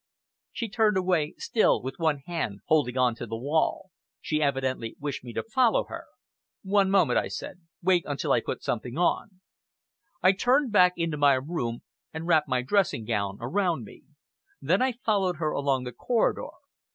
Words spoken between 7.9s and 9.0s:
while I put something